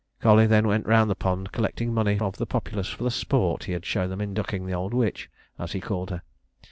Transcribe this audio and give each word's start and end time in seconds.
Colley 0.19 0.47
then 0.47 0.65
went 0.67 0.87
round 0.87 1.11
the 1.11 1.15
pond, 1.15 1.51
collecting 1.51 1.93
money 1.93 2.17
of 2.19 2.37
the 2.39 2.47
populace 2.47 2.89
for 2.89 3.03
the 3.03 3.11
sport 3.11 3.65
he 3.65 3.73
had 3.73 3.85
shown 3.85 4.09
them 4.09 4.19
in 4.19 4.33
ducking 4.33 4.65
the 4.65 4.73
old 4.73 4.95
witch, 4.95 5.29
as 5.59 5.73
he 5.73 5.79
called 5.79 6.09
her. 6.09 6.23